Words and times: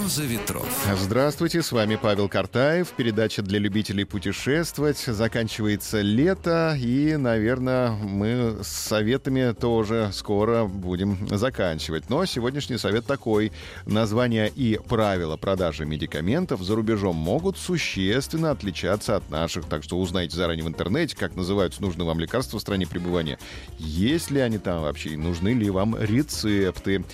«Роза 0.00 0.22
ветров». 0.22 0.66
Здравствуйте, 0.98 1.62
с 1.62 1.72
вами 1.72 1.98
Павел 2.00 2.28
Картаев. 2.28 2.88
Передача 2.96 3.42
для 3.42 3.58
любителей 3.58 4.04
путешествовать. 4.04 4.98
Заканчивается 4.98 6.00
лето, 6.00 6.74
и, 6.80 7.16
наверное, 7.16 7.90
мы 7.90 8.58
с 8.62 8.68
советами 8.68 9.52
тоже 9.52 10.10
скоро 10.14 10.64
будем 10.64 11.28
заканчивать. 11.28 12.08
Но 12.08 12.24
сегодняшний 12.24 12.78
совет 12.78 13.04
такой. 13.04 13.52
Названия 13.84 14.46
и 14.46 14.78
правила 14.88 15.36
продажи 15.36 15.84
медикаментов 15.84 16.62
за 16.62 16.76
рубежом 16.76 17.16
могут 17.16 17.58
существенно 17.58 18.52
отличаться 18.52 19.16
от 19.16 19.28
наших. 19.28 19.66
Так 19.66 19.84
что 19.84 19.98
узнайте 19.98 20.34
заранее 20.34 20.64
в 20.64 20.68
интернете, 20.68 21.14
как 21.14 21.36
называются 21.36 21.82
нужные 21.82 22.06
вам 22.06 22.20
лекарства 22.20 22.58
в 22.58 22.62
стране 22.62 22.86
пребывания. 22.86 23.38
Есть 23.78 24.30
ли 24.30 24.40
они 24.40 24.56
там 24.58 24.82
вообще, 24.82 25.16
нужны 25.18 25.50
ли 25.50 25.68
вам 25.68 25.96
рецепты. 26.00 27.04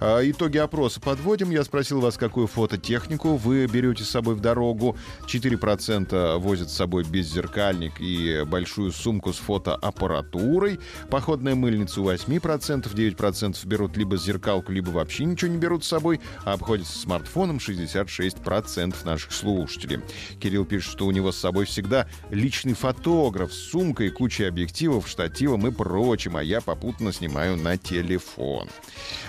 А, 0.00 0.20
итоги 0.22 0.58
опроса 0.58 1.00
подводим. 1.00 1.50
Я 1.50 1.64
спросил 1.64 2.00
вас, 2.00 2.16
какую 2.36 2.48
фототехнику 2.48 3.36
вы 3.36 3.66
берете 3.66 4.04
с 4.04 4.10
собой 4.10 4.34
в 4.34 4.40
дорогу. 4.40 4.94
4% 5.26 6.36
возят 6.36 6.68
с 6.68 6.74
собой 6.74 7.02
беззеркальник 7.02 7.98
и 7.98 8.44
большую 8.46 8.92
сумку 8.92 9.32
с 9.32 9.38
фотоаппаратурой. 9.38 10.78
Походная 11.08 11.54
мыльница 11.54 12.02
у 12.02 12.10
8%, 12.10 12.92
9% 12.94 13.66
берут 13.66 13.96
либо 13.96 14.18
зеркалку, 14.18 14.70
либо 14.70 14.90
вообще 14.90 15.24
ничего 15.24 15.50
не 15.50 15.56
берут 15.56 15.82
с 15.82 15.88
собой, 15.88 16.20
а 16.44 16.52
обходятся 16.52 16.98
смартфоном 16.98 17.56
66% 17.56 18.94
наших 19.06 19.32
слушателей. 19.32 20.00
Кирилл 20.38 20.66
пишет, 20.66 20.92
что 20.92 21.06
у 21.06 21.12
него 21.12 21.32
с 21.32 21.38
собой 21.38 21.64
всегда 21.64 22.06
личный 22.28 22.74
фотограф 22.74 23.50
с 23.50 23.70
сумкой, 23.70 24.10
кучей 24.10 24.44
объективов, 24.44 25.08
штативом 25.08 25.66
и 25.66 25.70
прочим, 25.70 26.36
а 26.36 26.42
я 26.42 26.60
попутно 26.60 27.14
снимаю 27.14 27.56
на 27.56 27.78
телефон. 27.78 28.68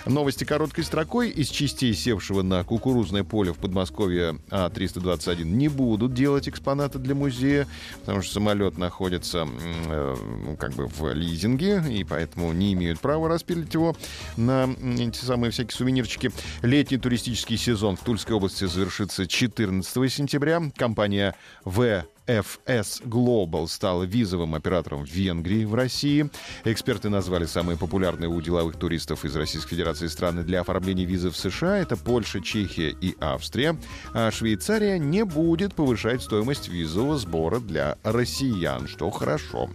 Новости 0.05 0.43
короткой 0.43 0.83
строкой 0.83 1.29
из 1.29 1.47
частей 1.47 1.93
севшего 1.93 2.41
на 2.41 2.65
кукурузное 2.97 3.23
поле 3.23 3.53
в 3.53 3.59
Подмосковье 3.59 4.39
А-321 4.49 5.43
не 5.43 5.67
будут 5.67 6.15
делать 6.15 6.49
экспонаты 6.49 6.97
для 6.97 7.13
музея, 7.13 7.67
потому 7.99 8.23
что 8.23 8.33
самолет 8.33 8.79
находится 8.79 9.47
э, 9.87 10.55
как 10.59 10.73
бы 10.73 10.87
в 10.87 11.13
лизинге, 11.13 11.83
и 11.91 12.03
поэтому 12.03 12.51
не 12.53 12.73
имеют 12.73 12.99
права 12.99 13.29
распилить 13.29 13.71
его 13.71 13.95
на 14.35 14.67
эти 14.99 15.23
самые 15.23 15.51
всякие 15.51 15.77
сувенирчики. 15.77 16.31
Летний 16.63 16.97
туристический 16.97 17.57
сезон 17.57 17.97
в 17.97 18.01
Тульской 18.01 18.35
области 18.35 18.65
завершится 18.65 19.27
14 19.27 20.11
сентября. 20.11 20.63
Компания 20.75 21.35
В 21.65 22.03
FS 22.27 23.03
Global 23.03 23.67
стала 23.67 24.03
визовым 24.03 24.53
оператором 24.53 25.05
в 25.05 25.09
Венгрии 25.09 25.63
в 25.65 25.73
России. 25.73 26.29
Эксперты 26.65 27.09
назвали 27.09 27.45
самые 27.45 27.77
популярные 27.77 28.29
у 28.29 28.39
деловых 28.41 28.77
туристов 28.77 29.23
из 29.25 29.35
Российской 29.35 29.71
Федерации 29.71 30.07
страны 30.07 30.43
для 30.43 30.61
оформления 30.61 31.05
визы 31.05 31.29
в 31.29 31.37
США. 31.37 31.77
Это 31.77 31.95
Польша, 31.95 32.41
Чехия 32.41 32.89
и 32.89 33.15
Австрия. 33.19 33.77
А 34.13 34.29
Швейцария 34.31 34.99
не 34.99 35.23
будет 35.23 35.73
повышать 35.73 36.21
стоимость 36.21 36.67
визового 36.67 37.17
сбора 37.17 37.59
для 37.59 37.97
россиян, 38.03 38.87
что 38.87 39.09
хорошо. 39.09 39.69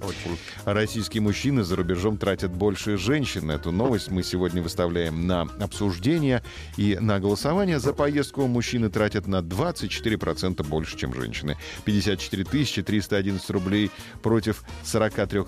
Российские 0.64 1.22
мужчины 1.22 1.64
за 1.64 1.76
рубежом 1.76 2.18
тратят 2.18 2.52
больше 2.52 2.98
женщин. 2.98 3.50
Эту 3.50 3.72
новость 3.72 4.10
мы 4.10 4.22
сегодня 4.22 4.62
выставляем 4.62 5.26
на 5.26 5.42
обсуждение 5.60 6.42
и 6.76 6.98
на 7.00 7.18
голосование. 7.18 7.78
За 7.78 7.94
поездку 7.94 8.46
мужчины 8.46 8.90
тратят 8.90 9.26
на 9.26 9.40
24% 9.40 10.62
больше, 10.66 10.98
чем 10.98 11.14
женщины. 11.14 11.56
54 11.84 12.41
44 12.44 12.82
311 12.82 13.50
рублей 13.50 13.90
против 14.22 14.64
43 14.84 15.42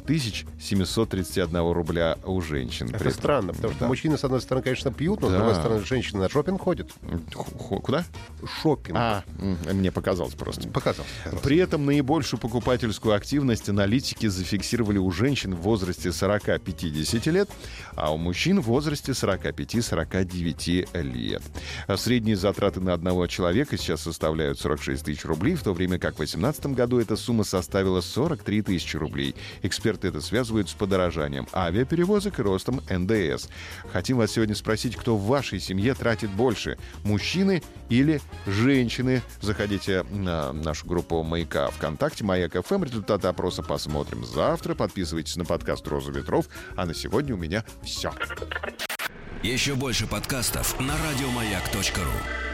731 0.61 1.73
рубля 1.73 2.19
у 2.25 2.41
женщин. 2.41 2.91
Это 2.93 3.11
странно, 3.11 3.53
потому 3.53 3.73
что 3.73 3.81
да. 3.81 3.89
мужчины, 3.89 4.19
с 4.19 4.25
одной 4.25 4.41
стороны, 4.41 4.63
конечно, 4.65 4.93
пьют, 4.93 5.21
но 5.21 5.29
да. 5.29 5.35
с 5.35 5.37
другой 5.37 5.55
стороны, 5.55 5.85
женщины 5.85 6.21
на 6.21 6.29
шопинг 6.29 6.61
ходят. 6.61 6.91
Куда? 7.83 8.05
Шопинг. 8.63 8.97
А, 8.99 9.25
мне 9.73 9.91
показалось 9.91 10.35
просто. 10.35 10.69
Показалось. 10.69 11.09
При 11.43 11.59
этом 11.59 11.87
наибольшую 11.87 12.41
покупательскую 12.41 13.15
активность 13.15 13.69
аналитики 13.69 14.27
зафиксировали 14.27 14.99
у 14.99 15.11
женщин 15.11 15.55
в 15.55 15.61
возрасте 15.61 16.11
40-50 16.11 17.31
лет, 17.31 17.51
а 17.95 18.13
у 18.13 18.17
мужчин 18.17 18.61
в 18.61 18.65
возрасте 18.65 19.13
45-49 19.13 21.03
лет. 21.03 21.43
Средние 21.97 22.37
затраты 22.37 22.81
на 22.81 22.93
одного 22.93 23.27
человека 23.27 23.77
сейчас 23.77 24.03
составляют 24.03 24.59
46 24.59 25.05
тысяч 25.05 25.25
рублей, 25.25 25.55
в 25.55 25.63
то 25.63 25.73
время 25.73 25.99
как 25.99 26.15
в 26.15 26.17
2018 26.19 26.67
году 26.67 26.84
году 26.85 27.01
эта 27.01 27.17
сумма 27.17 27.45
составила 27.45 28.03
43 28.03 28.63
тысячи 28.63 28.97
рублей. 28.97 29.35
Эксперты 29.63 30.09
это 30.09 30.21
связывают 30.21 30.69
с 30.69 30.75
подорожанием 30.75 31.49
авиаперевозок 31.55 32.39
и 32.39 32.43
ростом 32.43 32.83
НДС. 32.91 33.49
Хотим 33.91 34.19
вас 34.19 34.33
сегодня 34.33 34.55
спросить, 34.55 34.97
кто 34.97 35.17
в 35.17 35.27
вашей 35.27 35.61
семье 35.61 35.95
тратит 35.95 36.31
больше, 36.31 36.79
мужчины 37.03 37.63
или 37.89 38.21
женщины? 38.47 39.23
Заходите 39.41 40.03
на 40.11 40.53
нашу 40.53 40.87
группу 40.87 41.23
«Маяка» 41.23 41.69
ВКонтакте, 41.69 42.23
«Маяк 42.23 42.55
ФМ». 42.55 42.85
Результаты 42.85 43.29
опроса 43.29 43.63
посмотрим 43.63 44.25
завтра. 44.27 44.75
Подписывайтесь 44.75 45.37
на 45.37 45.47
подкаст 45.47 45.89
«Роза 45.89 46.11
ветров». 46.11 46.49
А 46.77 46.85
на 46.85 46.95
сегодня 46.95 47.35
у 47.35 47.39
меня 47.39 47.65
все. 47.83 48.13
Еще 49.43 49.75
больше 49.75 50.07
подкастов 50.07 50.79
на 50.81 50.95
радиомаяк.ру 50.99 52.54